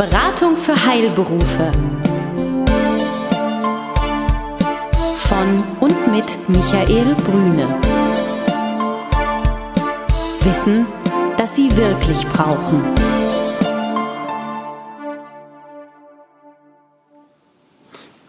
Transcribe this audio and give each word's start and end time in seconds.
Beratung 0.00 0.56
für 0.56 0.74
Heilberufe. 0.86 1.72
Von 5.16 5.62
und 5.80 6.10
mit 6.10 6.24
Michael 6.48 7.14
Brüne. 7.16 7.78
Wissen, 10.42 10.86
das 11.36 11.54
Sie 11.54 11.76
wirklich 11.76 12.26
brauchen. 12.28 12.82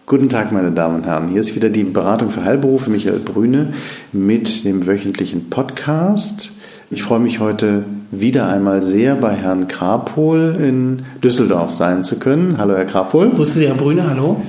Guten 0.05 0.27
Tag, 0.27 0.51
meine 0.51 0.71
Damen 0.71 0.95
und 0.95 1.05
Herren. 1.05 1.29
Hier 1.29 1.39
ist 1.39 1.55
wieder 1.55 1.69
die 1.69 1.85
Beratung 1.85 2.31
für 2.31 2.43
Heilberufe 2.43 2.89
Michael 2.89 3.19
Brüne 3.19 3.73
mit 4.11 4.65
dem 4.65 4.88
wöchentlichen 4.88 5.49
Podcast. 5.49 6.51
Ich 6.89 7.01
freue 7.01 7.19
mich 7.19 7.39
heute 7.39 7.85
wieder 8.11 8.49
einmal 8.49 8.81
sehr 8.81 9.15
bei 9.15 9.33
Herrn 9.33 9.69
Krapol 9.69 10.57
in 10.59 11.03
Düsseldorf 11.23 11.73
sein 11.73 12.03
zu 12.03 12.19
können. 12.19 12.57
Hallo, 12.57 12.75
Herr 12.75 12.85
Krapol. 12.85 13.29
Grüße 13.29 13.59
Sie, 13.59 13.67
Herr 13.67 13.75
Brüne, 13.75 14.07
hallo. 14.07 14.43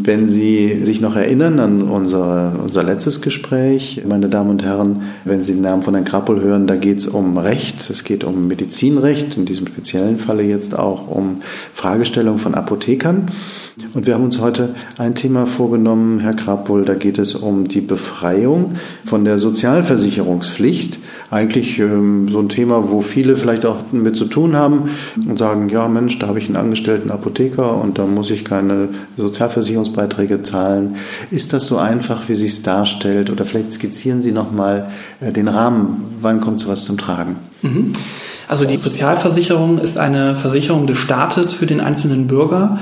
Wenn 0.00 0.28
Sie 0.28 0.84
sich 0.84 1.00
noch 1.00 1.16
erinnern 1.16 1.58
an 1.58 1.82
unser, 1.82 2.54
unser 2.62 2.84
letztes 2.84 3.20
Gespräch, 3.20 4.04
meine 4.06 4.28
Damen 4.28 4.50
und 4.50 4.62
Herren, 4.62 5.02
wenn 5.24 5.42
Sie 5.42 5.54
den 5.54 5.62
Namen 5.62 5.82
von 5.82 5.92
Herrn 5.92 6.04
Krapol 6.04 6.40
hören, 6.40 6.68
da 6.68 6.76
geht 6.76 6.98
es 6.98 7.08
um 7.08 7.36
Recht, 7.36 7.90
es 7.90 8.04
geht 8.04 8.22
um 8.22 8.46
Medizinrecht, 8.46 9.36
in 9.36 9.44
diesem 9.44 9.66
speziellen 9.66 10.18
Falle 10.18 10.44
jetzt 10.44 10.78
auch 10.78 11.08
um 11.08 11.42
Fragestellung 11.74 12.38
von 12.38 12.54
Apothekern. 12.54 13.28
Und 13.94 14.06
wir 14.06 14.14
haben 14.14 14.24
uns 14.24 14.40
heute 14.40 14.74
ein 14.98 15.16
Thema 15.16 15.46
vorgenommen, 15.46 16.20
Herr 16.20 16.34
Krapol, 16.34 16.84
da 16.84 16.94
geht 16.94 17.18
es 17.18 17.34
um 17.34 17.66
die 17.66 17.80
Befreiung 17.80 18.76
von 19.04 19.24
der 19.24 19.38
Sozialversicherungspflicht. 19.38 20.98
Eigentlich 21.30 21.78
ähm, 21.78 22.28
so 22.28 22.38
ein 22.38 22.48
Thema, 22.48 22.90
wo 22.90 23.00
viele 23.00 23.36
vielleicht 23.36 23.66
auch 23.66 23.76
mit 23.92 24.16
zu 24.16 24.24
tun 24.26 24.56
haben 24.56 24.90
und 25.28 25.38
sagen, 25.38 25.68
ja 25.68 25.88
Mensch, 25.88 26.18
da 26.18 26.28
habe 26.28 26.38
ich 26.38 26.46
einen 26.46 26.56
angestellten 26.56 27.10
Apotheker 27.10 27.80
und 27.82 27.98
da 27.98 28.06
muss 28.06 28.30
ich 28.30 28.44
keine 28.44 28.88
Sozialversicherungsbeiträge 29.88 30.42
zahlen. 30.42 30.96
Ist 31.30 31.52
das 31.52 31.66
so 31.66 31.78
einfach, 31.78 32.28
wie 32.28 32.34
Sie 32.34 32.46
es 32.46 32.62
darstellt? 32.62 33.30
Oder 33.30 33.44
vielleicht 33.44 33.72
skizzieren 33.72 34.22
Sie 34.22 34.32
nochmal 34.32 34.88
äh, 35.20 35.32
den 35.32 35.48
Rahmen. 35.48 36.16
Wann 36.20 36.40
kommt 36.40 36.60
sowas 36.60 36.84
zum 36.84 36.98
Tragen? 36.98 37.36
Mhm. 37.62 37.92
Also 38.48 38.64
die 38.64 38.78
Sozialversicherung 38.78 39.78
ist 39.78 39.98
eine 39.98 40.34
Versicherung 40.34 40.86
des 40.86 40.96
Staates 40.96 41.52
für 41.52 41.66
den 41.66 41.80
einzelnen 41.80 42.26
Bürger, 42.26 42.78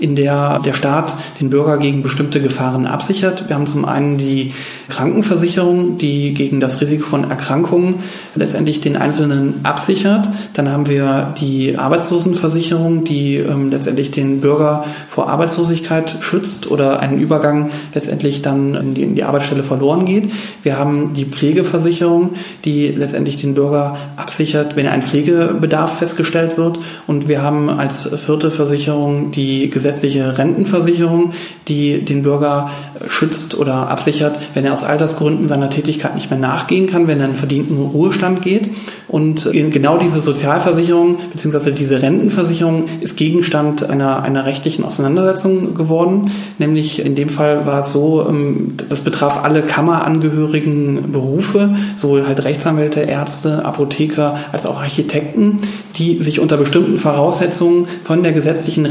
in 0.00 0.16
der 0.16 0.58
der 0.64 0.72
Staat 0.72 1.14
den 1.40 1.50
Bürger 1.50 1.78
gegen 1.78 2.02
bestimmte 2.02 2.40
Gefahren 2.40 2.86
absichert. 2.86 3.48
Wir 3.48 3.56
haben 3.56 3.66
zum 3.66 3.84
einen 3.84 4.18
die 4.18 4.52
Krankenversicherung, 4.88 5.98
die 5.98 6.34
gegen 6.34 6.60
das 6.60 6.80
Risiko 6.80 7.06
von 7.06 7.30
Erkrankungen 7.30 7.96
letztendlich 8.34 8.80
den 8.80 8.96
Einzelnen 8.96 9.60
absichert. 9.62 10.28
Dann 10.54 10.70
haben 10.70 10.88
wir 10.88 11.34
die 11.38 11.76
Arbeitslosenversicherung, 11.76 13.04
die 13.04 13.36
ähm, 13.36 13.70
letztendlich 13.70 14.10
den 14.10 14.40
Bürger 14.40 14.84
vor 15.08 15.28
Arbeitslosigkeit 15.28 16.16
schützt 16.20 16.70
oder 16.70 17.00
einen 17.00 17.18
Übergang 17.18 17.70
letztendlich 17.94 18.42
dann 18.42 18.74
in 18.74 18.94
die, 18.94 19.02
in 19.02 19.14
die 19.14 19.24
Arbeitsstelle 19.24 19.62
verloren 19.62 20.04
geht. 20.04 20.30
Wir 20.62 20.78
haben 20.78 21.12
die 21.14 21.24
Pflegeversicherung, 21.24 22.30
die 22.64 22.88
letztendlich 22.88 23.36
den 23.36 23.54
Bürger 23.54 23.96
absichert, 24.16 24.76
wenn 24.76 24.86
ein 24.86 25.02
Pflegebedarf 25.02 25.98
festgestellt 25.98 26.56
wird. 26.58 26.78
Und 27.06 27.28
wir 27.28 27.42
haben 27.42 27.68
als 27.68 28.08
vierte 28.16 28.50
Versicherung 28.50 29.30
die 29.30 29.70
gesetzliche 29.90 30.38
Rentenversicherung, 30.38 31.32
die 31.68 32.04
den 32.04 32.22
Bürger 32.22 32.70
schützt 33.08 33.58
oder 33.58 33.88
absichert, 33.88 34.38
wenn 34.54 34.64
er 34.64 34.72
aus 34.72 34.84
Altersgründen 34.84 35.48
seiner 35.48 35.70
Tätigkeit 35.70 36.14
nicht 36.14 36.30
mehr 36.30 36.38
nachgehen 36.38 36.86
kann, 36.86 37.08
wenn 37.08 37.20
er 37.20 37.26
in 37.26 37.34
verdienten 37.34 37.76
Ruhestand 37.76 38.42
geht. 38.42 38.70
Und 39.08 39.48
genau 39.52 39.98
diese 39.98 40.20
Sozialversicherung 40.20 41.18
bzw. 41.32 41.72
diese 41.72 42.02
Rentenversicherung 42.02 42.84
ist 43.00 43.16
Gegenstand 43.16 43.88
einer, 43.88 44.22
einer 44.22 44.46
rechtlichen 44.46 44.84
Auseinandersetzung 44.84 45.74
geworden. 45.74 46.30
Nämlich 46.58 47.04
in 47.04 47.14
dem 47.14 47.28
Fall 47.28 47.66
war 47.66 47.80
es 47.80 47.92
so, 47.92 48.26
ähm, 48.28 48.74
das 48.88 49.00
betraf 49.00 49.44
alle 49.44 49.62
kammerangehörigen 49.62 51.12
Berufe, 51.12 51.70
sowohl 51.96 52.26
halt 52.26 52.44
Rechtsanwälte, 52.44 53.00
Ärzte, 53.00 53.64
Apotheker 53.64 54.38
als 54.52 54.66
auch 54.66 54.80
Architekten 54.80 55.60
die 56.00 56.22
sich 56.22 56.40
unter 56.40 56.56
bestimmten 56.56 56.96
Voraussetzungen 56.96 57.86
von 58.04 58.22
der 58.22 58.32
gesetzlichen 58.32 58.86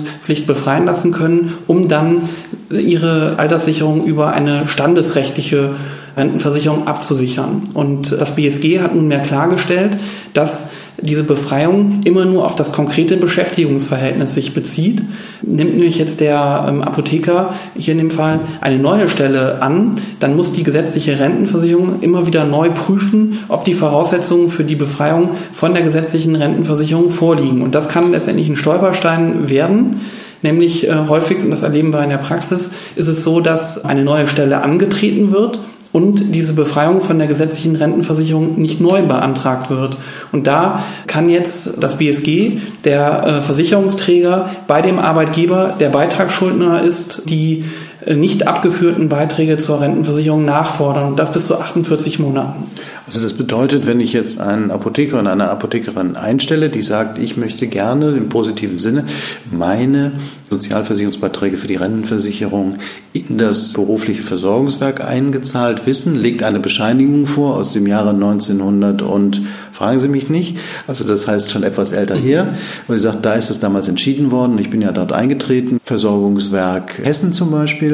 Rentenversicherungspflicht 0.00 0.46
befreien 0.46 0.86
lassen 0.86 1.12
können, 1.12 1.52
um 1.66 1.88
dann 1.88 2.28
ihre 2.70 3.38
Alterssicherung 3.38 4.04
über 4.04 4.32
eine 4.32 4.66
standesrechtliche 4.66 5.70
Rentenversicherung 6.16 6.86
abzusichern. 6.86 7.62
Und 7.74 8.12
das 8.12 8.36
BSG 8.36 8.80
hat 8.80 8.94
nunmehr 8.94 9.20
klargestellt, 9.20 9.96
dass 10.32 10.70
diese 11.00 11.24
Befreiung 11.24 12.00
immer 12.04 12.24
nur 12.24 12.44
auf 12.44 12.54
das 12.54 12.72
konkrete 12.72 13.16
Beschäftigungsverhältnis 13.16 14.34
sich 14.34 14.54
bezieht. 14.54 15.02
Nimmt 15.42 15.74
nämlich 15.74 15.98
jetzt 15.98 16.20
der 16.20 16.66
ähm, 16.68 16.82
Apotheker 16.82 17.52
hier 17.76 17.92
in 17.92 17.98
dem 17.98 18.10
Fall 18.10 18.40
eine 18.60 18.78
neue 18.78 19.08
Stelle 19.08 19.60
an, 19.60 19.96
dann 20.20 20.36
muss 20.36 20.52
die 20.52 20.62
gesetzliche 20.62 21.18
Rentenversicherung 21.18 22.00
immer 22.00 22.26
wieder 22.26 22.44
neu 22.44 22.70
prüfen, 22.70 23.40
ob 23.48 23.64
die 23.64 23.74
Voraussetzungen 23.74 24.48
für 24.48 24.64
die 24.64 24.76
Befreiung 24.76 25.30
von 25.52 25.74
der 25.74 25.82
gesetzlichen 25.82 26.36
Rentenversicherung 26.36 27.10
vorliegen. 27.10 27.62
Und 27.62 27.74
das 27.74 27.88
kann 27.88 28.12
letztendlich 28.12 28.48
ein 28.48 28.56
Stolperstein 28.56 29.48
werden. 29.50 30.00
Nämlich 30.42 30.86
äh, 30.86 30.94
häufig, 31.08 31.38
und 31.38 31.50
das 31.50 31.62
erleben 31.62 31.92
wir 31.92 32.04
in 32.04 32.10
der 32.10 32.18
Praxis, 32.18 32.70
ist 32.96 33.08
es 33.08 33.24
so, 33.24 33.40
dass 33.40 33.84
eine 33.84 34.04
neue 34.04 34.28
Stelle 34.28 34.62
angetreten 34.62 35.32
wird 35.32 35.58
und 35.94 36.34
diese 36.34 36.54
Befreiung 36.54 37.02
von 37.02 37.20
der 37.20 37.28
gesetzlichen 37.28 37.76
Rentenversicherung 37.76 38.60
nicht 38.60 38.80
neu 38.80 39.02
beantragt 39.02 39.70
wird. 39.70 39.96
Und 40.32 40.48
da 40.48 40.82
kann 41.06 41.28
jetzt 41.28 41.74
das 41.78 41.98
BSG, 41.98 42.58
der 42.84 43.24
äh, 43.24 43.42
Versicherungsträger, 43.42 44.50
bei 44.66 44.82
dem 44.82 44.98
Arbeitgeber, 44.98 45.76
der 45.78 45.90
Beitragsschuldner 45.90 46.82
ist, 46.82 47.22
die 47.26 47.64
nicht 48.06 48.46
abgeführten 48.46 49.08
Beiträge 49.08 49.56
zur 49.56 49.80
Rentenversicherung 49.80 50.44
nachfordern. 50.44 51.16
Das 51.16 51.32
bis 51.32 51.46
zu 51.46 51.58
48 51.58 52.18
Monaten. 52.18 52.64
Also 53.06 53.20
das 53.20 53.34
bedeutet, 53.34 53.86
wenn 53.86 54.00
ich 54.00 54.12
jetzt 54.14 54.40
einen 54.40 54.70
Apotheker 54.70 55.18
und 55.18 55.26
eine 55.26 55.50
Apothekerin 55.50 56.16
einstelle, 56.16 56.70
die 56.70 56.80
sagt, 56.82 57.18
ich 57.18 57.36
möchte 57.36 57.66
gerne 57.66 58.08
im 58.10 58.30
positiven 58.30 58.78
Sinne 58.78 59.04
meine 59.50 60.12
Sozialversicherungsbeiträge 60.50 61.56
für 61.56 61.66
die 61.66 61.76
Rentenversicherung 61.76 62.76
in 63.12 63.38
das 63.38 63.72
berufliche 63.72 64.22
Versorgungswerk 64.22 65.04
eingezahlt 65.04 65.86
wissen, 65.86 66.14
legt 66.14 66.42
eine 66.42 66.60
Bescheinigung 66.60 67.26
vor 67.26 67.56
aus 67.56 67.72
dem 67.72 67.86
Jahre 67.86 68.10
1900 68.10 69.02
und 69.02 69.42
fragen 69.72 70.00
Sie 70.00 70.08
mich 70.08 70.28
nicht, 70.28 70.56
also 70.86 71.04
das 71.04 71.26
heißt 71.26 71.50
schon 71.50 71.62
etwas 71.62 71.92
älter 71.92 72.16
her, 72.16 72.54
wo 72.86 72.94
sie 72.94 73.00
sagt, 73.00 73.24
da 73.24 73.34
ist 73.34 73.50
es 73.50 73.60
damals 73.60 73.88
entschieden 73.88 74.30
worden, 74.30 74.58
ich 74.58 74.70
bin 74.70 74.80
ja 74.80 74.92
dort 74.92 75.12
eingetreten, 75.12 75.78
Versorgungswerk 75.84 76.98
Hessen 77.02 77.32
zum 77.32 77.50
Beispiel 77.50 77.93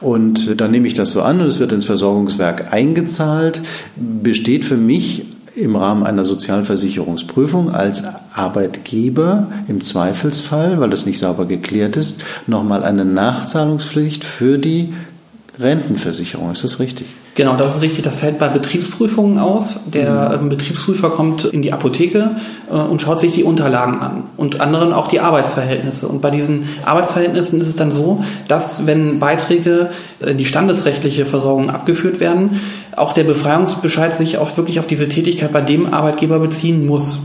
und 0.00 0.60
dann 0.60 0.70
nehme 0.70 0.88
ich 0.88 0.94
das 0.94 1.12
so 1.12 1.22
an 1.22 1.40
und 1.40 1.46
es 1.46 1.58
wird 1.58 1.72
ins 1.72 1.84
Versorgungswerk 1.84 2.72
eingezahlt, 2.72 3.60
besteht 3.96 4.64
für 4.64 4.76
mich 4.76 5.24
im 5.54 5.74
Rahmen 5.74 6.04
einer 6.04 6.24
Sozialversicherungsprüfung 6.24 7.70
als 7.70 8.04
Arbeitgeber 8.32 9.48
im 9.68 9.80
Zweifelsfall, 9.80 10.78
weil 10.80 10.90
das 10.90 11.06
nicht 11.06 11.18
sauber 11.18 11.46
geklärt 11.46 11.96
ist, 11.96 12.20
nochmal 12.46 12.84
eine 12.84 13.04
Nachzahlungspflicht 13.04 14.24
für 14.24 14.58
die 14.58 14.92
Rentenversicherung. 15.58 16.52
Ist 16.52 16.64
das 16.64 16.78
richtig? 16.78 17.06
Genau, 17.36 17.54
das 17.54 17.76
ist 17.76 17.82
richtig. 17.82 18.02
Das 18.02 18.16
fällt 18.16 18.38
bei 18.38 18.48
Betriebsprüfungen 18.48 19.38
aus. 19.38 19.80
Der 19.84 20.40
mhm. 20.40 20.48
Betriebsprüfer 20.48 21.10
kommt 21.10 21.44
in 21.44 21.60
die 21.60 21.70
Apotheke 21.70 22.30
äh, 22.70 22.74
und 22.74 23.02
schaut 23.02 23.20
sich 23.20 23.34
die 23.34 23.44
Unterlagen 23.44 24.00
an 24.00 24.24
und 24.38 24.62
anderen 24.62 24.94
auch 24.94 25.06
die 25.06 25.20
Arbeitsverhältnisse. 25.20 26.08
Und 26.08 26.22
bei 26.22 26.30
diesen 26.30 26.66
Arbeitsverhältnissen 26.86 27.60
ist 27.60 27.68
es 27.68 27.76
dann 27.76 27.90
so, 27.90 28.24
dass 28.48 28.86
wenn 28.86 29.18
Beiträge 29.18 29.90
in 30.26 30.38
die 30.38 30.46
standesrechtliche 30.46 31.26
Versorgung 31.26 31.68
abgeführt 31.68 32.20
werden, 32.20 32.58
auch 32.96 33.12
der 33.12 33.24
Befreiungsbescheid 33.24 34.14
sich 34.14 34.38
auf 34.38 34.56
wirklich 34.56 34.80
auf 34.80 34.86
diese 34.86 35.10
Tätigkeit 35.10 35.52
bei 35.52 35.60
dem 35.60 35.92
Arbeitgeber 35.92 36.38
beziehen 36.38 36.86
muss. 36.86 37.18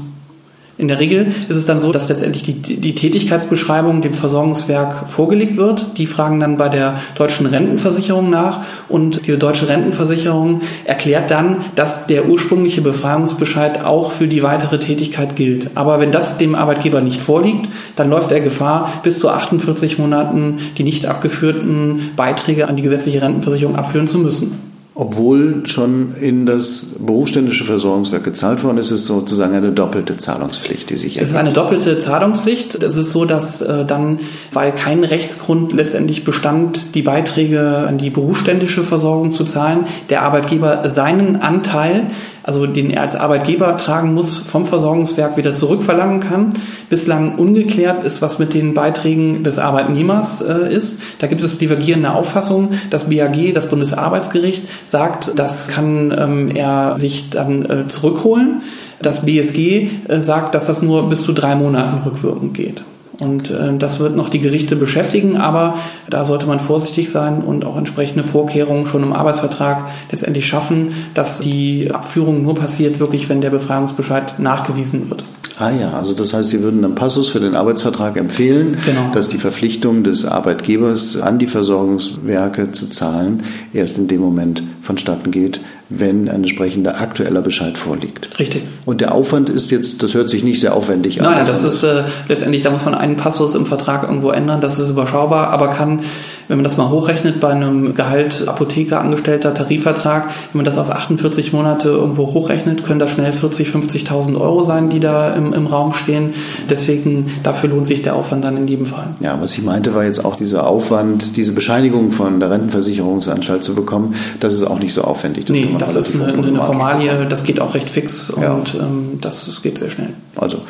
In 0.82 0.88
der 0.88 1.00
Regel 1.00 1.28
ist 1.48 1.58
es 1.58 1.68
dann 1.68 1.80
so, 1.80 1.92
dass 1.92 2.10
letztendlich 2.10 2.42
die, 2.42 2.56
die 2.56 2.96
Tätigkeitsbeschreibung 2.96 4.02
dem 4.02 4.16
Versorgungswerk 4.16 5.10
vorgelegt 5.10 5.56
wird. 5.56 6.00
Die 6.00 6.08
fragen 6.08 6.40
dann 6.40 6.58
bei 6.58 6.70
der 6.70 6.96
deutschen 7.14 7.46
Rentenversicherung 7.46 8.32
nach 8.32 8.62
und 8.90 9.28
diese 9.28 9.38
deutsche 9.38 9.70
Rentenversicherung 9.70 10.62
erklärt 10.84 11.30
dann, 11.30 11.58
dass 11.76 12.08
der 12.08 12.28
ursprüngliche 12.28 12.82
Befreiungsbescheid 12.82 13.86
auch 13.86 14.12
für 14.12 14.28
die 14.28 14.42
weitere 14.42 14.80
Tätigkeit 14.80 15.36
gilt. 15.36 15.70
Aber 15.76 16.00
wenn 16.00 16.12
das 16.12 16.40
dem 16.40 16.56
Arbeitgeber 16.56 17.02
nicht 17.02 17.22
vorliegt, 17.22 17.70
dann 17.96 18.10
läuft 18.10 18.32
er 18.32 18.40
Gefahr, 18.40 18.92
bis 19.04 19.20
zu 19.20 19.30
48 19.30 20.00
Monaten 20.00 20.58
die 20.80 20.84
nicht 20.84 21.06
abgeführten 21.06 22.10
Beiträge 22.16 22.68
an 22.68 22.76
die 22.76 22.82
gesetzliche 22.82 23.22
Rentenversicherung 23.22 23.76
abführen 23.76 24.08
zu 24.08 24.18
müssen. 24.18 24.71
Obwohl 24.94 25.66
schon 25.68 26.16
in 26.20 26.46
das 26.46 26.96
berufsständische 27.00 27.64
Versorgungswerk 27.64 28.26
gezahlt 28.26 28.62
worden 28.62 28.78
ist, 28.78 28.88
ist 28.88 29.02
es 29.02 29.08
sozusagen 29.08 29.56
eine 29.56 29.72
doppelte 29.72 30.18
Zahlungspflicht, 30.18 30.90
die 30.90 30.98
sich 30.98 31.16
Es 31.16 31.30
ist 31.30 31.38
eine 31.38 31.54
doppelte 31.54 32.00
Zahlungspflicht. 32.00 32.84
Es 32.84 32.98
ist 32.98 33.12
so, 33.12 33.24
dass 33.24 33.62
äh, 33.62 33.86
dann, 33.86 34.20
weil 34.52 34.74
kein 34.74 35.06
Rechtsgrund 35.06 35.72
letztendlich 35.72 36.26
bestand, 36.26 36.94
die 36.96 37.04
Beiträge 37.04 37.86
an 37.88 38.00
die 38.00 38.10
berufsständische 38.10 38.84
Versorgung 38.84 39.32
zu 39.32 39.46
zahlen, 39.46 39.86
der 40.10 40.24
Arbeitgeber 40.24 40.90
seinen 40.90 41.38
Anteil 41.38 42.08
also 42.44 42.66
den 42.66 42.92
er 42.92 43.02
als 43.02 43.16
Arbeitgeber 43.16 43.78
tragen 43.78 44.14
muss, 44.14 44.38
vom 44.38 44.66
Versorgungswerk 44.66 45.38
wieder 45.38 45.54
zurückverlangen 45.54 46.20
kann. 46.20 46.54
Bislang 46.90 47.36
ungeklärt 47.36 48.04
ist, 48.04 48.22
was 48.22 48.40
mit 48.40 48.54
den 48.54 48.74
Beiträgen 48.74 49.44
des 49.44 49.60
Arbeitnehmers 49.60 50.42
äh, 50.42 50.74
ist. 50.74 51.00
Da 51.20 51.28
gibt 51.28 51.42
es 51.42 51.58
divergierende 51.58 52.12
Auffassungen. 52.14 52.70
Das 52.90 53.06
BAG, 53.06 53.54
das 53.54 53.68
Bundesarbeitsgericht, 53.68 54.64
sagt, 54.86 55.38
das 55.38 55.68
kann 55.68 56.14
ähm, 56.18 56.52
er 56.56 56.98
sich 56.98 57.30
dann 57.30 57.66
äh, 57.66 57.88
zurückholen. 57.88 58.62
Das 59.02 59.26
BSG 59.26 59.90
äh, 60.08 60.22
sagt, 60.22 60.56
dass 60.56 60.68
das 60.68 60.82
nur 60.82 61.10
bis 61.10 61.24
zu 61.24 61.34
drei 61.34 61.56
Monaten 61.56 62.04
rückwirkend 62.04 62.54
geht. 62.54 62.84
Und 63.22 63.52
äh, 63.52 63.78
das 63.78 64.00
wird 64.00 64.16
noch 64.16 64.30
die 64.30 64.40
Gerichte 64.40 64.76
beschäftigen, 64.76 65.38
aber 65.38 65.76
da 66.10 66.26
sollte 66.26 66.48
man 66.48 66.60
vorsichtig 66.60 67.12
sein 67.12 67.42
und 67.42 67.66
auch 67.66 67.78
entsprechende 67.78 68.24
Vorkehrungen 68.24 68.88
schon 68.88 69.04
im 69.04 69.14
Arbeitsvertrag 69.14 69.86
letztendlich 70.10 70.48
schaffen, 70.48 70.94
dass 71.14 71.40
die 71.40 71.92
Abführung 71.92 72.42
nur 72.42 72.56
passiert, 72.56 73.00
wirklich, 73.00 73.30
wenn 73.30 73.40
der 73.40 73.52
Befreiungsbescheid 73.52 74.40
nachgewiesen 74.40 75.10
wird. 75.10 75.24
Ah 75.60 75.70
ja, 75.70 75.94
also 75.94 76.16
das 76.16 76.34
heißt, 76.34 76.50
Sie 76.50 76.64
würden 76.64 76.84
einen 76.84 76.96
Passus 76.96 77.30
für 77.30 77.40
den 77.40 77.54
Arbeitsvertrag 77.54 78.18
empfehlen, 78.18 78.78
genau. 78.84 79.12
dass 79.14 79.28
die 79.28 79.38
Verpflichtung 79.38 80.04
des 80.04 80.26
Arbeitgebers 80.26 81.22
an 81.22 81.38
die 81.38 81.46
Versorgungswerke 81.46 82.72
zu 82.72 82.88
zahlen 82.88 83.44
erst 83.72 84.00
in 84.00 84.08
dem 84.08 84.22
Moment 84.22 84.64
vonstatten 84.82 85.30
geht, 85.30 85.60
wenn 85.94 86.30
ein 86.30 86.42
entsprechender 86.42 87.00
aktueller 87.00 87.42
Bescheid 87.42 87.78
vorliegt. 87.78 88.40
Richtig. 88.40 88.64
Und 88.86 89.02
der 89.02 89.14
Aufwand 89.14 89.50
ist 89.50 89.72
jetzt, 89.72 90.02
das 90.02 90.14
hört 90.14 90.30
sich 90.30 90.44
nicht 90.44 90.60
sehr 90.60 90.76
aufwendig 90.76 91.22
an. 91.22 91.30
Nein, 91.30 91.46
das 91.46 91.64
ist 91.64 91.84
äh, 91.84 92.04
letztendlich, 92.28 92.64
da 92.64 92.72
muss 92.72 92.86
man 92.86 92.96
einen 92.96 93.18
Passus 93.18 93.56
im 93.56 93.66
Vertrag 93.66 94.04
irgendwo 94.04 94.32
ändern, 94.32 94.62
das 94.62 94.80
ist 94.80 94.90
überschaubar, 94.90 95.50
aber 95.50 95.68
kann, 95.70 96.00
wenn 96.48 96.58
man 96.58 96.64
das 96.64 96.78
mal 96.78 96.90
hochrechnet, 96.90 97.40
bei 97.40 97.50
einem 97.50 97.94
Gehalt 97.94 98.48
Apotheker, 98.48 99.02
Angestellter, 99.02 99.54
Tarifvertrag, 99.54 100.28
wenn 100.52 100.60
man 100.60 100.66
das 100.66 100.78
auf 100.78 100.90
48 100.90 101.54
Monate 101.54 101.90
irgendwo 101.90 102.34
hochrechnet, 102.34 102.84
können 102.86 103.00
das 103.00 103.12
schnell 103.12 103.34
40, 103.34 103.70
50.000 103.70 104.40
Euro 104.40 104.64
sein, 104.64 104.90
die 104.90 105.00
da 105.00 105.34
im, 105.34 105.54
im 105.54 105.68
Raum 105.68 105.94
stehen. 105.94 106.34
Deswegen, 106.70 107.28
dafür 107.44 107.70
lohnt 107.70 107.86
sich 107.86 108.02
der 108.02 108.16
Aufwand 108.16 108.46
dann 108.46 108.58
in 108.58 108.68
jedem 108.68 108.86
Fall. 108.86 109.08
Ja, 109.20 109.38
was 109.42 109.54
ich 109.54 109.64
meinte, 109.64 109.94
war 109.94 110.06
jetzt 110.06 110.24
auch 110.24 110.36
dieser 110.36 110.68
Aufwand, 110.68 111.38
diese 111.38 111.52
Bescheinigung 111.52 112.12
von 112.12 112.40
der 112.40 112.50
Rentenversicherungsanstalt 112.50 113.64
zu 113.64 113.76
bekommen, 113.76 114.16
das 114.40 114.54
ist 114.54 114.64
auch 114.64 114.80
nicht 114.80 114.94
so 114.94 115.04
aufwendig. 115.04 115.46
Das 115.46 115.56
nee, 115.56 115.68
das 115.82 115.96
ist 115.96 116.16
eine, 116.16 116.34
eine, 116.34 116.62
Formalie, 116.62 117.26
das 117.28 117.44
geht 117.44 117.60
auch 117.60 117.74
recht 117.74 117.90
fix 117.90 118.30
und 118.30 118.44
ja. 118.44 118.80
ähm, 118.80 119.20
das, 119.22 119.46
das 119.46 119.62
geht 119.62 119.78
sehr 119.78 119.90
schnell. 119.90 120.14
Also, 120.36 120.62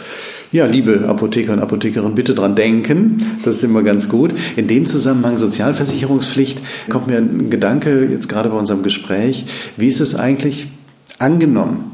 ja, 0.51 0.65
liebe 0.65 1.05
Apotheker 1.07 1.53
und 1.53 1.59
Apothekerinnen, 1.59 2.13
bitte 2.13 2.35
dran 2.35 2.55
denken. 2.55 3.23
Das 3.45 3.57
ist 3.57 3.63
immer 3.63 3.83
ganz 3.83 4.09
gut. 4.09 4.31
In 4.57 4.67
dem 4.67 4.85
Zusammenhang 4.85 5.37
Sozialversicherungspflicht 5.37 6.59
kommt 6.89 7.07
mir 7.07 7.17
ein 7.17 7.49
Gedanke 7.49 8.05
jetzt 8.11 8.27
gerade 8.27 8.49
bei 8.49 8.57
unserem 8.57 8.83
Gespräch. 8.83 9.45
Wie 9.77 9.87
ist 9.87 10.01
es 10.01 10.13
eigentlich 10.13 10.67
angenommen? 11.19 11.91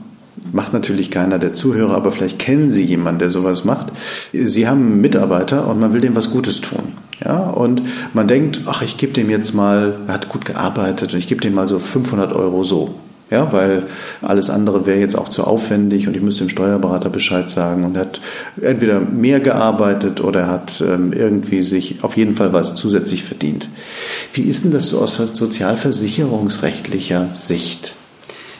Macht 0.51 0.73
natürlich 0.73 1.11
keiner 1.11 1.37
der 1.37 1.53
Zuhörer, 1.53 1.93
aber 1.93 2.11
vielleicht 2.11 2.39
kennen 2.39 2.71
Sie 2.71 2.83
jemanden, 2.83 3.19
der 3.19 3.29
sowas 3.29 3.63
macht. 3.63 3.87
Sie 4.33 4.67
haben 4.67 4.87
einen 4.87 5.01
Mitarbeiter 5.01 5.67
und 5.67 5.79
man 5.79 5.93
will 5.93 6.01
dem 6.01 6.15
was 6.15 6.31
Gutes 6.31 6.61
tun. 6.61 6.93
Ja, 7.23 7.49
und 7.49 7.81
man 8.13 8.27
denkt, 8.27 8.61
ach, 8.65 8.81
ich 8.81 8.97
gebe 8.97 9.13
dem 9.13 9.29
jetzt 9.29 9.53
mal, 9.53 9.97
er 10.07 10.13
hat 10.13 10.29
gut 10.29 10.45
gearbeitet 10.45 11.13
und 11.13 11.19
ich 11.19 11.27
gebe 11.27 11.41
dem 11.41 11.53
mal 11.53 11.67
so 11.67 11.79
500 11.79 12.33
Euro 12.33 12.63
so. 12.63 12.95
Ja, 13.29 13.51
weil 13.51 13.87
alles 14.21 14.49
andere 14.49 14.85
wäre 14.85 14.99
jetzt 14.99 15.17
auch 15.17 15.27
zu 15.27 15.43
aufwendig 15.43 16.07
und 16.07 16.15
ich 16.15 16.21
müsste 16.21 16.45
dem 16.45 16.49
Steuerberater 16.49 17.09
Bescheid 17.09 17.49
sagen 17.49 17.83
und 17.83 17.97
hat 17.97 18.21
entweder 18.61 19.01
mehr 19.01 19.41
gearbeitet 19.41 20.21
oder 20.21 20.39
er 20.41 20.49
hat 20.49 20.81
ähm, 20.81 21.11
irgendwie 21.11 21.61
sich 21.61 22.03
auf 22.03 22.15
jeden 22.15 22.37
Fall 22.37 22.53
was 22.53 22.75
zusätzlich 22.75 23.25
verdient. 23.25 23.67
Wie 24.31 24.43
ist 24.43 24.63
denn 24.63 24.71
das 24.71 24.87
so 24.89 25.01
aus 25.01 25.17
sozialversicherungsrechtlicher 25.17 27.27
Sicht? 27.35 27.95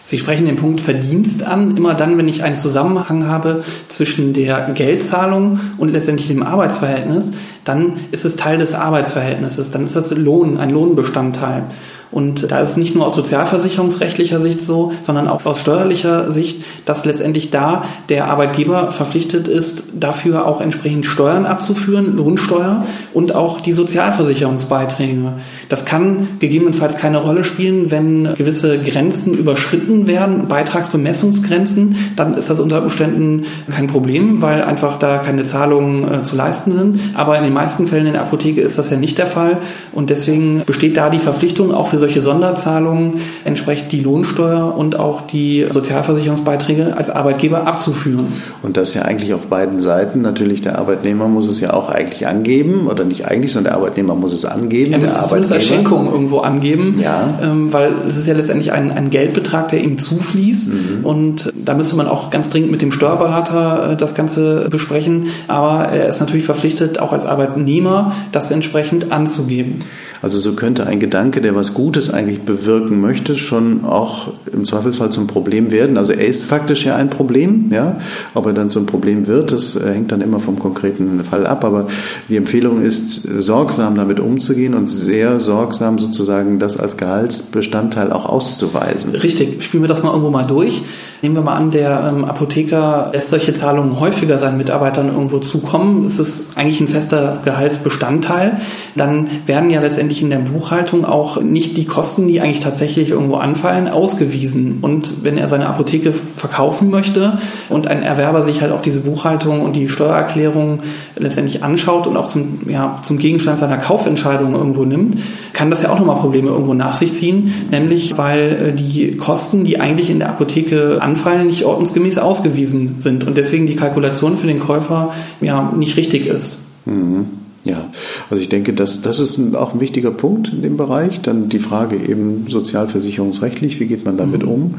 Sie 0.08 0.18
sprechen 0.18 0.46
den 0.46 0.56
Punkt 0.56 0.80
Verdienst 0.80 1.44
an. 1.44 1.76
Immer 1.76 1.94
dann, 1.94 2.18
wenn 2.18 2.30
ich 2.30 2.42
einen 2.42 2.56
Zusammenhang 2.56 3.28
habe 3.28 3.66
zwischen 3.90 4.32
der 4.32 4.70
Geldzahlung 4.74 5.60
und 5.78 5.90
letztendlich 5.90 6.30
dem 6.30 6.44
Arbeitsverhältnis, 6.44 7.34
dann 7.66 8.00
ist 8.12 8.24
es 8.24 8.38
Teil 8.38 8.58
des 8.58 8.74
Arbeitsverhältnisses. 8.74 9.70
Dann 9.70 9.84
ist 9.84 9.98
das 9.98 10.12
Lohn, 10.12 10.60
ein 10.60 10.70
Lohnbestandteil. 10.70 11.64
Und 12.12 12.52
da 12.52 12.60
ist 12.60 12.72
es 12.72 12.78
nicht 12.78 12.96
nur 12.96 13.06
aus 13.06 13.16
sozialversicherungsrechtlicher 13.16 14.40
Sicht 14.40 14.62
so, 14.62 14.94
sondern 15.02 15.28
auch 15.28 15.46
aus 15.46 15.60
steuerlicher 15.60 16.32
Sicht, 16.32 16.64
dass 16.86 17.06
letztendlich 17.06 17.52
da 17.52 17.84
der 18.10 18.28
Arbeitgeber 18.28 18.92
verpflichtet 18.92 19.48
ist, 19.48 19.84
dafür 19.94 20.46
auch 20.48 20.62
entsprechend 20.62 21.06
Steuern 21.06 21.46
abzuführen, 21.46 22.16
Lohnsteuer 22.16 22.86
und 23.14 23.36
auch 23.36 23.62
die 23.62 23.74
Sozialversicherungsbeiträge. 23.74 25.34
Das 25.70 25.86
kann 25.86 26.28
gegebenenfalls 26.40 26.98
keine 26.98 27.18
Rolle 27.18 27.44
spielen, 27.44 27.92
wenn 27.92 28.36
gewisse 28.36 28.80
Grenzen 28.80 29.34
überschritten 29.34 30.08
werden, 30.08 30.48
Beitragsbemessungsgrenzen, 30.48 31.96
dann 32.16 32.36
ist 32.36 32.50
das 32.50 32.60
unter 32.60 32.82
Umständen 32.84 33.46
kein 33.70 33.88
Problem, 33.88 34.42
weil 34.42 34.64
einfach 34.64 34.98
da 34.98 35.18
keine 35.18 35.44
Zahlungen 35.44 36.12
äh, 36.12 36.22
zu 36.22 36.36
leisten 36.36 36.72
sind. 36.72 37.00
Aber 37.16 37.38
in 37.38 37.44
den 37.44 37.54
meisten 37.54 37.88
Fällen 37.88 38.08
in 38.08 38.14
der 38.14 38.22
Apotheke 38.22 38.62
ist 38.62 38.78
das 38.78 38.90
ja 38.90 38.98
nicht 38.98 39.18
der 39.18 39.28
Fall 39.28 39.58
und 39.92 40.10
deswegen 40.10 40.64
besteht 40.66 40.98
da 40.98 41.10
die 41.10 41.20
Verpflichtung 41.20 41.74
auch 41.74 41.88
für 41.88 41.97
für 41.98 42.02
solche 42.02 42.22
Sonderzahlungen 42.22 43.16
entsprechend 43.44 43.92
die 43.92 44.00
Lohnsteuer 44.00 44.76
und 44.78 45.00
auch 45.00 45.26
die 45.26 45.66
Sozialversicherungsbeiträge 45.70 46.96
als 46.96 47.10
Arbeitgeber 47.10 47.66
abzuführen. 47.66 48.34
Und 48.62 48.78
das 48.78 48.94
ja 48.94 49.02
eigentlich 49.02 49.34
auf 49.34 49.48
beiden 49.48 49.80
Seiten. 49.80 50.22
Natürlich, 50.22 50.62
der 50.62 50.78
Arbeitnehmer 50.78 51.28
muss 51.28 51.50
es 51.50 51.60
ja 51.60 51.74
auch 51.74 51.90
eigentlich 51.90 52.28
angeben, 52.28 52.88
oder 52.88 53.04
nicht 53.04 53.26
eigentlich, 53.26 53.52
sondern 53.52 53.74
der 53.74 53.82
Arbeitnehmer 53.82 54.14
muss 54.14 54.34
es 54.34 54.46
angeben. 54.46 54.92
Ja, 54.92 55.00
der 55.00 55.16
Arbeitgeber. 55.18 55.56
als 55.56 55.66
Schenkung 55.66 56.12
irgendwo 56.12 56.40
angeben, 56.40 57.00
ja. 57.02 57.40
Ähm, 57.42 57.74
weil 57.74 57.92
es 58.08 58.16
ist 58.16 58.28
ja 58.28 58.36
letztendlich 58.36 58.72
ein, 58.72 58.92
ein 58.92 59.10
Geldbetrag, 59.10 59.70
der 59.70 59.84
ihm 59.84 59.98
zufließt. 59.98 60.70
Mhm. 60.70 61.06
Und 61.06 61.52
da 61.56 61.74
müsste 61.74 61.96
man 61.96 62.08
auch 62.08 62.30
ganz 62.30 62.50
dringend 62.50 62.70
mit 62.70 62.84
dem 62.84 62.92
Steuerberater 62.92 63.94
äh, 63.94 63.96
das 63.96 64.14
Ganze 64.14 64.68
besprechen. 64.70 65.28
Aber 65.48 65.86
er 65.86 66.08
ist 66.08 66.20
natürlich 66.20 66.46
verpflichtet, 66.46 67.00
auch 67.00 67.12
als 67.12 67.26
Arbeitnehmer 67.26 68.14
das 68.32 68.52
entsprechend 68.52 69.12
anzugeben. 69.12 69.84
Also 70.22 70.40
so 70.40 70.54
könnte 70.54 70.86
ein 70.88 71.00
Gedanke, 71.00 71.42
der 71.42 71.56
was 71.56 71.74
Gutes 71.74 72.10
eigentlich 72.10 72.42
bewirken 72.42 73.00
möchte, 73.02 73.36
schon 73.36 73.86
auch 73.86 74.30
im 74.52 74.66
Zweifelsfall 74.66 75.12
zum 75.12 75.28
Problem 75.28 75.72
werden. 75.72 75.98
Also 75.98 76.14
er 76.14 76.26
ist 76.26 76.46
faktisch 76.46 76.86
ja 76.86 76.96
ein 76.96 77.10
Problem, 77.10 77.72
ja. 77.72 78.00
Ob 78.34 78.46
er 78.46 78.54
dann 78.54 78.70
zum 78.70 78.86
Problem 78.86 79.28
wird, 79.28 79.52
das 79.52 79.76
äh, 79.76 79.94
hängt 79.94 80.12
dann 80.12 80.22
immer 80.22 80.40
vom 80.40 80.60
konkreten 80.60 81.24
Fall 81.24 81.46
ab. 81.46 81.64
Aber 81.64 81.88
die 82.30 82.36
Empfehlung 82.36 82.82
ist, 82.82 83.22
sorgsam 83.40 83.96
damit 83.96 84.20
umzugehen 84.20 84.74
und 84.74 84.88
sehr 84.88 85.40
sorgsam 85.40 86.00
sozusagen 86.00 86.60
das 86.60 86.78
als 86.78 86.98
Gehaltsbestandteil 86.98 88.12
auch 88.12 88.26
auszuweisen. 88.26 89.16
Richtig. 89.16 89.64
Spielen 89.64 89.84
wir 89.84 89.88
das 89.88 90.04
mal 90.04 90.10
irgendwo 90.10 90.30
mal 90.30 90.46
durch. 90.46 90.82
Nehmen 91.22 91.36
wir 91.36 91.42
mal 91.42 91.56
an, 91.56 91.72
der 91.72 92.14
ähm, 92.14 92.26
Apotheker 92.26 93.12
lässt 93.14 93.30
solche 93.30 93.54
Zahlungen 93.54 94.00
häufiger 94.00 94.38
seinen 94.38 94.58
Mitarbeitern 94.58 95.08
irgendwo 95.08 95.40
zukommen. 95.40 96.06
Es 96.06 96.20
ist 96.20 96.56
eigentlich 96.56 96.80
ein 96.80 96.88
fester 96.88 97.40
Gehaltsbestandteil. 97.44 98.58
Dann 98.96 99.28
werden 99.46 99.70
ja 99.70 99.82
letztendlich 99.82 100.07
in 100.22 100.30
der 100.30 100.40
Buchhaltung 100.40 101.06
auch 101.06 101.42
nicht 101.42 101.78
die 101.78 101.86
Kosten, 101.86 102.28
die 102.28 102.42
eigentlich 102.42 102.60
tatsächlich 102.60 103.10
irgendwo 103.10 103.36
anfallen, 103.36 103.88
ausgewiesen. 103.88 104.80
Und 104.82 105.24
wenn 105.24 105.38
er 105.38 105.48
seine 105.48 105.68
Apotheke 105.68 106.14
verkaufen 106.14 106.90
möchte 106.90 107.38
und 107.70 107.88
ein 107.88 108.04
Erwerber 108.04 108.44
sich 108.44 108.62
halt 108.62 108.72
auch 108.72 108.82
diese 108.82 109.02
Buchhaltung 109.02 109.62
und 109.62 109.76
die 109.76 109.90
Steuererklärung 109.90 110.80
letztendlich 111.18 111.64
anschaut 111.64 112.08
und 112.08 112.18
auch 112.18 112.28
zum, 112.28 112.60
ja, 112.68 113.00
zum 113.04 113.18
Gegenstand 113.18 113.58
seiner 113.58 113.78
Kaufentscheidung 113.78 114.54
irgendwo 114.54 114.86
nimmt, 114.86 115.18
kann 115.54 115.70
das 115.70 115.84
ja 115.84 115.90
auch 115.90 116.00
nochmal 116.00 116.18
Probleme 116.18 116.50
irgendwo 116.50 116.74
nach 116.74 116.98
sich 116.98 117.14
ziehen. 117.14 117.54
Nämlich, 117.72 118.18
weil 118.18 118.70
äh, 118.70 118.74
die 118.74 119.18
Kosten, 119.18 119.66
die 119.66 119.80
eigentlich 119.80 120.10
in 120.10 120.20
der 120.20 120.30
Apotheke 120.30 121.00
anfallen, 121.02 121.48
nicht 121.48 121.66
ordnungsgemäß 121.66 122.18
ausgewiesen 122.18 122.96
sind 123.00 123.26
und 123.26 123.38
deswegen 123.38 123.68
die 123.68 123.76
Kalkulation 123.76 124.38
für 124.38 124.48
den 124.48 124.60
Käufer 124.60 125.14
ja 125.42 125.72
nicht 125.76 125.98
richtig 125.98 126.28
ist. 126.28 126.58
Mhm. 126.86 127.26
Ja, 127.68 127.90
also 128.30 128.42
ich 128.42 128.48
denke, 128.48 128.72
dass 128.72 129.02
das 129.02 129.20
ist 129.20 129.38
auch 129.54 129.74
ein 129.74 129.82
wichtiger 129.82 130.12
Punkt 130.12 130.54
in 130.54 130.62
dem 130.62 130.78
Bereich. 130.78 131.20
Dann 131.20 131.50
die 131.50 131.60
Frage 131.60 131.98
eben 131.98 132.46
sozialversicherungsrechtlich, 132.48 133.82
wie 133.82 133.88
geht 133.88 134.06
man 134.06 134.16
damit 134.16 134.44
mhm. 134.44 134.50
um? 134.50 134.74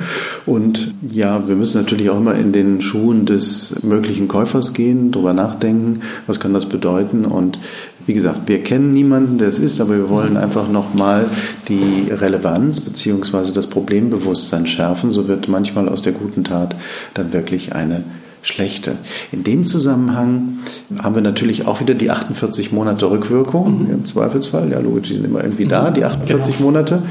Und 0.46 0.94
ja, 1.10 1.46
wir 1.46 1.54
müssen 1.54 1.76
natürlich 1.76 2.08
auch 2.08 2.16
immer 2.16 2.34
in 2.34 2.52
den 2.52 2.80
Schuhen 2.80 3.26
des 3.26 3.82
möglichen 3.82 4.26
Käufers 4.26 4.72
gehen, 4.72 5.10
darüber 5.10 5.34
nachdenken, 5.34 6.00
was 6.26 6.40
kann 6.40 6.54
das 6.54 6.64
bedeuten. 6.64 7.26
Und 7.26 7.58
wie 8.06 8.14
gesagt, 8.14 8.48
wir 8.48 8.62
kennen 8.62 8.94
niemanden, 8.94 9.36
der 9.36 9.48
es 9.48 9.58
ist, 9.58 9.82
aber 9.82 9.94
wir 9.94 10.08
wollen 10.08 10.30
mhm. 10.30 10.38
einfach 10.38 10.70
nochmal 10.70 11.26
die 11.68 12.10
Relevanz 12.10 12.80
bzw. 12.80 13.52
das 13.52 13.66
Problembewusstsein 13.66 14.66
schärfen. 14.66 15.12
So 15.12 15.28
wird 15.28 15.46
manchmal 15.48 15.90
aus 15.90 16.00
der 16.00 16.12
guten 16.12 16.42
Tat 16.42 16.74
dann 17.12 17.34
wirklich 17.34 17.74
eine 17.74 18.04
schlechte. 18.48 18.96
In 19.30 19.44
dem 19.44 19.64
Zusammenhang 19.66 20.58
haben 21.02 21.14
wir 21.14 21.22
natürlich 21.22 21.66
auch 21.66 21.80
wieder 21.80 21.94
die 21.94 22.10
48 22.10 22.72
Monate 22.72 23.10
Rückwirkung 23.10 23.84
mhm. 23.84 23.90
im 23.90 24.06
Zweifelsfall. 24.06 24.70
Ja, 24.70 24.80
logisch, 24.80 25.08
die 25.08 25.14
sind 25.14 25.24
immer 25.24 25.44
irgendwie 25.44 25.66
da, 25.66 25.90
die 25.90 26.04
48 26.04 26.56
genau. 26.56 26.70
Monate. 26.70 27.02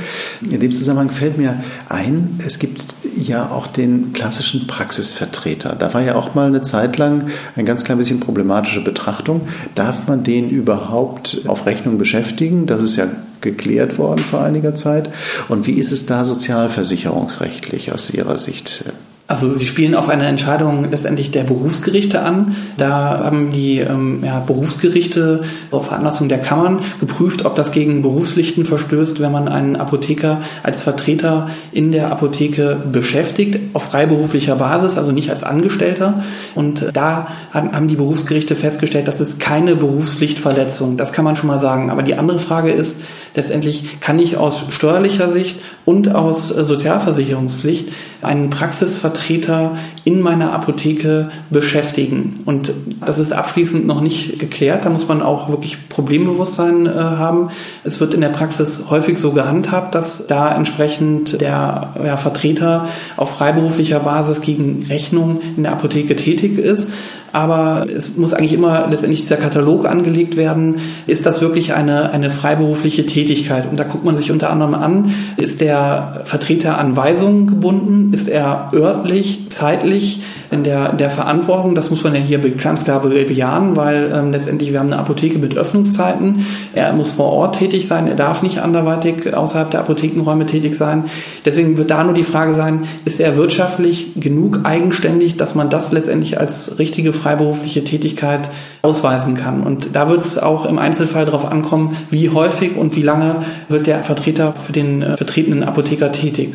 In 0.42 0.60
dem 0.60 0.72
Zusammenhang 0.72 1.12
fällt 1.12 1.38
mir 1.38 1.56
ein, 1.90 2.40
es 2.46 2.60
gibt 2.60 2.82
ja 3.16 3.50
auch 3.52 3.68
den 3.68 4.14
klassischen 4.14 4.68
Praxisvertreter. 4.68 5.76
Da 5.78 5.94
war 5.94 6.02
ja 6.02 6.16
auch 6.16 6.36
mal 6.36 6.48
eine 6.48 6.64
Zeit 6.64 6.98
lang 6.98 7.26
ein 7.56 7.66
ganz 7.66 7.84
klein 7.84 8.00
bisschen 8.00 8.20
problematische 8.20 8.84
Betrachtung. 8.84 9.42
Darf 9.76 10.08
man 10.08 10.24
den 10.24 10.50
überhaupt 10.50 11.42
auf 11.46 11.66
Rechnung 11.66 11.98
beschäftigen? 11.98 12.66
Das 12.66 12.82
ist 12.82 12.96
ja 12.96 13.08
geklärt 13.42 14.00
worden 14.00 14.20
vor 14.20 14.42
einiger 14.42 14.74
Zeit. 14.74 15.10
Und 15.48 15.68
wie 15.68 15.74
ist 15.74 15.92
es 15.92 16.08
da 16.08 16.26
sozialversicherungsrechtlich 16.26 17.92
aus 17.92 18.10
Ihrer 18.10 18.40
Sicht? 18.40 18.84
Also 19.28 19.54
sie 19.54 19.66
spielen 19.66 19.94
auf 19.94 20.08
eine 20.08 20.26
Entscheidung 20.26 20.90
letztendlich 20.90 21.32
der 21.32 21.44
Berufsgerichte 21.44 22.22
an. 22.22 22.56
Da 22.78 23.20
haben 23.26 23.52
die 23.52 23.80
ähm, 23.80 24.24
ja, 24.24 24.40
Berufsgerichte 24.40 25.42
auf 25.70 25.88
Veranlassung 25.88 26.30
der 26.30 26.38
Kammern 26.38 26.80
geprüft, 27.02 27.44
ob 27.44 27.58
das 27.58 27.74
gegen 27.74 28.02
Berufspflichten 28.02 28.64
verstößt, 28.64 29.20
wenn 29.20 29.34
man 29.34 29.50
einen 29.50 29.76
Apotheker 29.76 30.40
als 30.64 30.82
Vertreter 30.82 31.50
in 31.74 31.92
der 31.92 32.10
Apotheke 32.10 32.78
beschäftigt, 32.90 33.60
auf 33.74 33.84
freiberuflicher 33.84 34.56
Basis, 34.56 34.98
also 34.98 35.12
nicht 35.12 35.30
als 35.30 35.44
Angestellter. 35.44 36.24
Und 36.56 36.92
da 36.94 37.28
haben 37.52 37.90
die 37.90 37.98
Berufsgerichte 37.98 38.56
festgestellt, 38.56 39.10
das 39.10 39.20
ist 39.20 39.42
keine 39.42 39.76
Berufspflichtverletzung. 39.76 40.96
Das 40.96 41.12
kann 41.12 41.26
man 41.26 41.36
schon 41.36 41.48
mal 41.48 41.60
sagen. 41.60 41.90
Aber 41.92 42.02
die 42.02 42.16
andere 42.16 42.40
Frage 42.40 42.72
ist, 42.72 43.02
letztendlich 43.38 44.02
kann 44.02 44.18
ich 44.18 44.36
aus 44.36 44.66
steuerlicher 44.72 45.30
Sicht 45.30 45.58
und 45.86 46.14
aus 46.14 46.48
Sozialversicherungspflicht 46.48 47.90
einen 48.24 48.50
Praxisvertreter 48.50 49.78
in 50.04 50.22
meiner 50.22 50.54
Apotheke 50.54 51.30
beschäftigen. 51.52 52.34
Und 52.46 52.72
das 53.06 53.20
ist 53.20 53.32
abschließend 53.32 53.86
noch 53.86 54.02
nicht 54.02 54.40
geklärt. 54.40 54.86
Da 54.86 54.90
muss 54.90 55.08
man 55.08 55.22
auch 55.22 55.50
wirklich 55.50 55.88
Problembewusstsein 55.88 56.88
äh, 56.88 56.90
haben. 56.90 57.50
Es 57.84 58.00
wird 58.00 58.16
in 58.16 58.22
der 58.22 58.30
Praxis 58.30 58.80
häufig 58.90 59.20
so 59.20 59.32
gehandhabt, 59.32 59.94
dass 59.94 60.26
da 60.26 60.54
entsprechend 60.54 61.40
der 61.40 61.94
ja, 62.04 62.18
Vertreter 62.18 62.88
auf 63.18 63.38
freiberuflicher 63.38 64.00
Basis 64.00 64.42
gegen 64.42 64.88
Rechnung 64.90 65.42
in 65.56 65.64
der 65.64 65.74
Apotheke 65.74 66.16
tätig 66.16 66.58
ist 66.58 66.90
aber 67.38 67.86
es 67.88 68.18
muss 68.18 68.34
eigentlich 68.34 68.54
immer 68.54 68.88
letztendlich 68.90 69.22
dieser 69.22 69.38
Katalog 69.38 69.88
angelegt 69.88 70.38
werden. 70.38 70.78
Ist 71.06 71.28
das 71.28 71.40
wirklich 71.40 71.76
eine, 71.76 72.10
eine 72.10 72.32
freiberufliche 72.32 73.06
Tätigkeit? 73.06 73.70
Und 73.70 73.80
da 73.80 73.84
guckt 73.84 74.04
man 74.04 74.18
sich 74.18 74.32
unter 74.32 74.50
anderem 74.50 74.74
an, 74.74 75.14
ist 75.38 75.62
der 75.62 76.22
Vertreter 76.24 76.80
an 76.80 76.98
Weisungen 76.98 77.46
gebunden? 77.46 78.12
Ist 78.12 78.28
er 78.28 78.72
örtlich, 78.74 79.52
zeitlich 79.52 80.22
in 80.52 80.64
der, 80.64 80.94
der 80.94 81.10
Verantwortung? 81.10 81.76
Das 81.76 81.90
muss 81.90 82.04
man 82.04 82.16
ja 82.16 82.22
hier 82.22 82.40
ganz 82.40 82.84
klar 82.84 83.02
bejahen, 83.02 83.76
weil 83.76 84.12
ähm, 84.14 84.32
letztendlich 84.32 84.72
wir 84.72 84.80
haben 84.80 84.92
eine 84.92 85.00
Apotheke 85.00 85.40
mit 85.40 85.58
Öffnungszeiten. 85.58 86.46
Er 86.74 86.94
muss 86.94 87.12
vor 87.12 87.32
Ort 87.32 87.58
tätig 87.58 87.88
sein, 87.88 88.08
er 88.08 88.16
darf 88.16 88.42
nicht 88.42 88.60
anderweitig 88.60 89.36
außerhalb 89.36 89.72
der 89.72 89.82
Apothekenräume 89.82 90.46
tätig 90.46 90.76
sein. 90.76 91.06
Deswegen 91.46 91.78
wird 91.78 91.92
da 91.92 92.04
nur 92.04 92.14
die 92.14 92.24
Frage 92.24 92.54
sein, 92.54 92.84
ist 93.06 93.20
er 93.20 93.38
wirtschaftlich 93.38 94.14
genug 94.16 94.62
eigenständig, 94.64 95.38
dass 95.38 95.56
man 95.56 95.70
das 95.70 95.92
letztendlich 95.92 96.40
als 96.40 96.80
richtige 96.80 97.14
freiberufliche 97.14 97.84
Tätigkeit 97.84 98.50
ausweisen 98.82 99.36
kann. 99.36 99.64
Und 99.64 99.96
da 99.96 100.10
wird 100.10 100.24
es 100.24 100.38
auch 100.38 100.66
im 100.66 100.80
Einzelfall 100.80 101.26
darauf 101.26 101.46
ankommen, 101.46 101.96
wie 102.10 102.30
häufig 102.30 102.76
und 102.76 102.96
wie 102.96 103.04
lange 103.04 103.38
wird 103.70 103.88
der 103.88 104.04
Vertreter 104.04 104.54
für 104.54 104.72
den 104.72 105.02
äh, 105.02 105.18
vertretenen 105.18 105.64
Apotheker 105.64 106.12
tätig. 106.12 106.54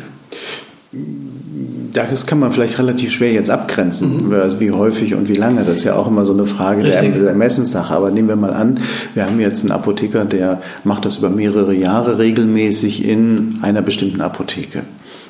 Das 1.93 2.25
kann 2.25 2.39
man 2.39 2.51
vielleicht 2.51 2.79
relativ 2.79 3.11
schwer 3.11 3.31
jetzt 3.31 3.49
abgrenzen, 3.49 4.29
mhm. 4.29 4.59
wie 4.59 4.71
häufig 4.71 5.13
und 5.13 5.29
wie 5.29 5.35
lange. 5.35 5.63
Das 5.63 5.75
ist 5.75 5.83
ja 5.83 5.95
auch 5.95 6.07
immer 6.07 6.25
so 6.25 6.33
eine 6.33 6.45
Frage 6.45 6.83
Richtig. 6.83 7.13
der 7.13 7.29
Ermessenssache. 7.29 7.93
Aber 7.93 8.09
nehmen 8.09 8.27
wir 8.27 8.35
mal 8.35 8.53
an, 8.53 8.79
wir 9.13 9.25
haben 9.25 9.39
jetzt 9.39 9.61
einen 9.61 9.71
Apotheker, 9.71 10.25
der 10.25 10.61
macht 10.83 11.05
das 11.05 11.17
über 11.17 11.29
mehrere 11.29 11.73
Jahre 11.73 12.17
regelmäßig 12.17 13.07
in 13.07 13.59
einer 13.61 13.81
bestimmten 13.81 14.21
Apotheke. 14.21 14.83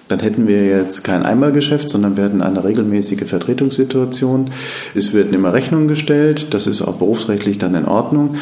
Dann 0.10 0.20
hätten 0.20 0.48
wir 0.48 0.66
jetzt 0.66 1.04
kein 1.04 1.24
Einmalgeschäft, 1.24 1.90
sondern 1.90 2.18
wir 2.18 2.26
hätten 2.26 2.42
eine 2.42 2.64
regelmäßige 2.64 3.24
Vertretungssituation. 3.26 4.52
Es 4.94 5.14
werden 5.14 5.34
immer 5.34 5.54
Rechnungen 5.54 5.88
gestellt, 5.88 6.54
das 6.54 6.68
ist 6.68 6.82
auch 6.82 6.96
berufsrechtlich 6.96 7.58
dann 7.58 7.74
in 7.74 7.86
Ordnung. 7.86 8.36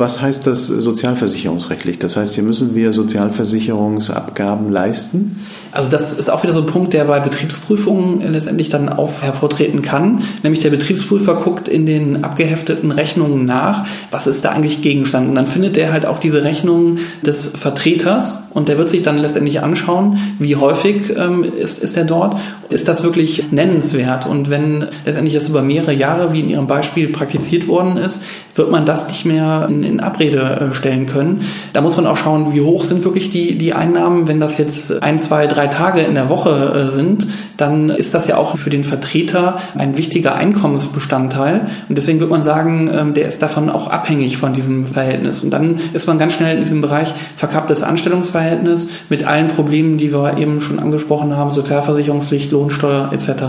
Was 0.00 0.22
heißt 0.22 0.46
das 0.46 0.66
sozialversicherungsrechtlich? 0.66 1.98
Das 1.98 2.16
heißt, 2.16 2.34
hier 2.34 2.42
müssen 2.42 2.74
wir 2.74 2.94
Sozialversicherungsabgaben 2.94 4.72
leisten? 4.72 5.44
Also 5.72 5.90
das 5.90 6.14
ist 6.14 6.30
auch 6.30 6.42
wieder 6.42 6.54
so 6.54 6.60
ein 6.60 6.66
Punkt, 6.66 6.94
der 6.94 7.04
bei 7.04 7.20
Betriebsprüfungen 7.20 8.32
letztendlich 8.32 8.70
dann 8.70 8.88
auf 8.88 9.22
hervortreten 9.22 9.82
kann. 9.82 10.22
Nämlich 10.42 10.62
der 10.62 10.70
Betriebsprüfer 10.70 11.34
guckt 11.34 11.68
in 11.68 11.84
den 11.84 12.24
abgehefteten 12.24 12.92
Rechnungen 12.92 13.44
nach, 13.44 13.86
was 14.10 14.26
ist 14.26 14.42
da 14.42 14.52
eigentlich 14.52 14.80
Gegenstand. 14.80 15.28
Und 15.28 15.34
dann 15.34 15.46
findet 15.46 15.76
er 15.76 15.92
halt 15.92 16.06
auch 16.06 16.18
diese 16.18 16.44
Rechnungen 16.44 17.00
des 17.22 17.46
Vertreters 17.46 18.38
und 18.52 18.68
der 18.68 18.78
wird 18.78 18.90
sich 18.90 19.02
dann 19.02 19.18
letztendlich 19.18 19.62
anschauen, 19.62 20.18
wie 20.38 20.56
häufig 20.56 21.14
ähm, 21.16 21.44
ist, 21.44 21.78
ist 21.78 21.96
er 21.96 22.04
dort. 22.04 22.36
Ist 22.68 22.88
das 22.88 23.02
wirklich 23.02 23.52
nennenswert? 23.52 24.26
Und 24.26 24.50
wenn 24.50 24.86
letztendlich 25.04 25.34
das 25.34 25.48
über 25.48 25.62
mehrere 25.62 25.92
Jahre, 25.92 26.32
wie 26.32 26.40
in 26.40 26.50
Ihrem 26.50 26.66
Beispiel, 26.66 27.08
praktiziert 27.08 27.68
worden 27.68 27.96
ist, 27.96 28.22
wird 28.56 28.70
man 28.70 28.84
das 28.86 29.08
nicht 29.08 29.24
mehr 29.24 29.66
in, 29.68 29.84
in 29.90 30.00
Abrede 30.00 30.70
äh, 30.70 30.74
stellen 30.74 31.06
können. 31.06 31.42
Da 31.72 31.80
muss 31.80 31.96
man 31.96 32.06
auch 32.06 32.16
schauen, 32.16 32.54
wie 32.54 32.60
hoch 32.60 32.84
sind 32.84 33.04
wirklich 33.04 33.30
die, 33.30 33.58
die 33.58 33.74
Einnahmen. 33.74 34.28
Wenn 34.28 34.40
das 34.40 34.58
jetzt 34.58 35.02
ein, 35.02 35.18
zwei, 35.18 35.46
drei 35.46 35.66
Tage 35.66 36.00
in 36.00 36.14
der 36.14 36.28
Woche 36.28 36.88
äh, 36.90 36.94
sind, 36.94 37.26
dann 37.56 37.90
ist 37.90 38.14
das 38.14 38.26
ja 38.26 38.36
auch 38.36 38.56
für 38.56 38.70
den 38.70 38.84
Vertreter 38.84 39.58
ein 39.76 39.96
wichtiger 39.96 40.34
Einkommensbestandteil. 40.34 41.66
Und 41.88 41.98
deswegen 41.98 42.20
wird 42.20 42.30
man 42.30 42.42
sagen, 42.42 42.90
ähm, 42.92 43.14
der 43.14 43.28
ist 43.28 43.42
davon 43.42 43.68
auch 43.68 43.88
abhängig 43.88 44.36
von 44.36 44.52
diesem 44.52 44.86
Verhältnis. 44.86 45.42
Und 45.42 45.50
dann 45.50 45.78
ist 45.92 46.06
man 46.06 46.18
ganz 46.18 46.32
schnell 46.32 46.56
in 46.56 46.62
diesem 46.62 46.80
Bereich 46.80 47.12
verkapptes 47.36 47.82
Anstellungsverhältnis 47.82 48.86
mit 49.08 49.26
allen 49.26 49.48
Problemen, 49.48 49.98
die 49.98 50.12
wir 50.12 50.38
eben 50.38 50.60
schon 50.60 50.78
angesprochen 50.78 51.36
haben, 51.36 51.52
Sozialversicherungspflicht, 51.52 52.52
Lohnsteuer 52.52 53.10
etc. 53.12 53.44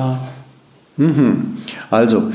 Mhm. 0.98 1.58
Also 1.90 2.32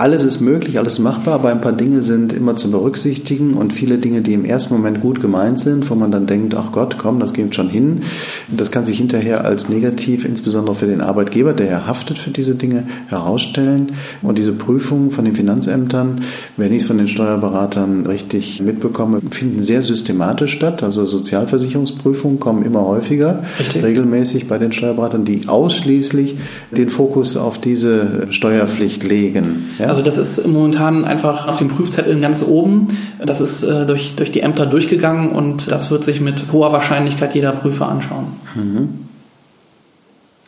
alles 0.00 0.22
ist 0.22 0.40
möglich, 0.40 0.78
alles 0.78 1.00
machbar, 1.00 1.34
aber 1.34 1.48
ein 1.50 1.60
paar 1.60 1.72
Dinge 1.72 2.04
sind 2.04 2.32
immer 2.32 2.54
zu 2.54 2.70
berücksichtigen 2.70 3.54
und 3.54 3.72
viele 3.72 3.98
Dinge, 3.98 4.20
die 4.20 4.32
im 4.32 4.44
ersten 4.44 4.72
Moment 4.72 5.00
gut 5.00 5.20
gemeint 5.20 5.58
sind, 5.58 5.90
wo 5.90 5.96
man 5.96 6.12
dann 6.12 6.28
denkt, 6.28 6.54
ach 6.54 6.70
Gott, 6.70 6.98
komm, 6.98 7.18
das 7.18 7.32
geht 7.32 7.56
schon 7.56 7.68
hin. 7.68 8.02
Das 8.46 8.70
kann 8.70 8.84
sich 8.84 8.98
hinterher 8.98 9.44
als 9.44 9.68
negativ, 9.68 10.24
insbesondere 10.24 10.76
für 10.76 10.86
den 10.86 11.00
Arbeitgeber, 11.00 11.52
der 11.52 11.66
ja 11.66 11.86
haftet 11.88 12.16
für 12.16 12.30
diese 12.30 12.54
Dinge, 12.54 12.84
herausstellen. 13.08 13.88
Und 14.22 14.38
diese 14.38 14.52
Prüfungen 14.52 15.10
von 15.10 15.24
den 15.24 15.34
Finanzämtern, 15.34 16.20
wenn 16.56 16.72
ich 16.72 16.82
es 16.82 16.86
von 16.86 16.98
den 16.98 17.08
Steuerberatern 17.08 18.06
richtig 18.06 18.62
mitbekomme, 18.62 19.20
finden 19.32 19.64
sehr 19.64 19.82
systematisch 19.82 20.52
statt. 20.52 20.84
Also 20.84 21.06
Sozialversicherungsprüfungen 21.06 22.38
kommen 22.38 22.64
immer 22.64 22.86
häufiger, 22.86 23.42
richtig. 23.58 23.82
regelmäßig 23.82 24.46
bei 24.46 24.58
den 24.58 24.70
Steuerberatern, 24.70 25.24
die 25.24 25.48
ausschließlich 25.48 26.36
den 26.70 26.88
Fokus 26.88 27.36
auf 27.36 27.60
diese 27.60 28.28
Steuerpflicht 28.30 29.02
legen. 29.02 29.64
Ja? 29.76 29.87
Also 29.88 30.02
das 30.02 30.18
ist 30.18 30.46
momentan 30.46 31.04
einfach 31.04 31.48
auf 31.48 31.58
dem 31.58 31.68
Prüfzettel 31.68 32.20
ganz 32.20 32.42
oben. 32.42 32.88
Das 33.24 33.40
ist 33.40 33.62
äh, 33.62 33.86
durch, 33.86 34.16
durch 34.16 34.30
die 34.30 34.40
Ämter 34.40 34.66
durchgegangen 34.66 35.30
und 35.30 35.72
das 35.72 35.90
wird 35.90 36.04
sich 36.04 36.20
mit 36.20 36.52
hoher 36.52 36.72
Wahrscheinlichkeit 36.72 37.34
jeder 37.34 37.52
Prüfer 37.52 37.88
anschauen. 37.88 38.26
Mhm. 38.54 38.88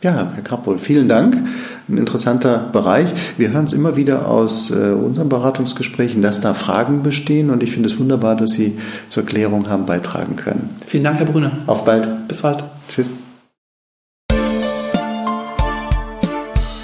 Ja, 0.03 0.31
Herr 0.33 0.43
Krappol, 0.43 0.79
vielen 0.79 1.07
Dank. 1.07 1.37
Ein 1.87 1.97
interessanter 1.97 2.69
Bereich. 2.71 3.09
Wir 3.37 3.51
hören 3.51 3.65
es 3.65 3.73
immer 3.73 3.95
wieder 3.95 4.27
aus 4.27 4.71
äh, 4.71 4.93
unseren 4.93 5.29
Beratungsgesprächen, 5.29 6.21
dass 6.21 6.41
da 6.41 6.53
Fragen 6.53 7.03
bestehen 7.03 7.49
und 7.49 7.61
ich 7.61 7.71
finde 7.71 7.89
es 7.89 7.99
wunderbar, 7.99 8.35
dass 8.35 8.51
Sie 8.51 8.77
zur 9.09 9.25
Klärung 9.25 9.69
haben 9.69 9.85
beitragen 9.85 10.35
können. 10.35 10.69
Vielen 10.85 11.03
Dank, 11.03 11.17
Herr 11.17 11.25
Brüne. 11.25 11.51
Auf 11.67 11.85
bald. 11.85 12.27
Bis 12.27 12.41
bald. 12.41 12.63
Tschüss. 12.89 13.09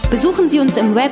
Besuchen 0.10 0.48
Sie 0.48 0.60
uns 0.60 0.78
im 0.78 0.96
Web 0.96 1.12